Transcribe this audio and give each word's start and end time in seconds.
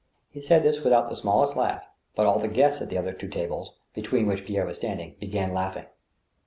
He 0.31 0.41
said 0.41 0.63
this 0.63 0.83
without 0.83 1.09
the 1.11 1.15
smallest 1.15 1.55
laugh, 1.55 1.83
but 2.15 2.25
all 2.25 2.39
the 2.39 2.47
guests 2.47 2.81
at 2.81 2.89
the 2.89 2.97
other 2.97 3.13
two 3.13 3.27
tables, 3.27 3.73
between 3.93 4.25
which 4.25 4.45
Pierre 4.45 4.65
was 4.65 4.77
standing, 4.77 5.15
began 5.19 5.53
laughing. 5.53 5.85